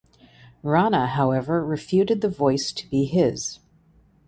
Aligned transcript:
Rana 0.63 1.05
however 1.05 1.63
refuted 1.63 2.21
the 2.21 2.27
voice 2.27 2.71
to 2.71 2.89
be 2.89 3.05
his. 3.05 3.59